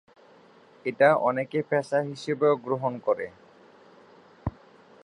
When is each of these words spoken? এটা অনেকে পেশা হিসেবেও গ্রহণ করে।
এটা 0.85 1.09
অনেকে 1.21 1.59
পেশা 1.69 1.99
হিসেবেও 2.01 2.53
গ্রহণ 2.57 2.93
করে। 2.97 3.27